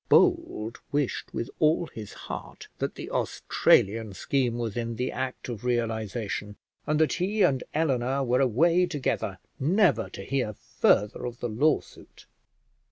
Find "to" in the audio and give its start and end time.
10.09-10.23